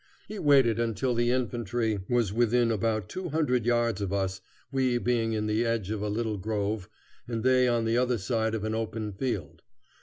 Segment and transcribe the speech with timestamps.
[0.27, 5.33] He waited until the infantry was within about two hundred yards of us, we being
[5.33, 6.89] in the edge of a little grove,
[7.27, 9.61] and they on the other side of an open field.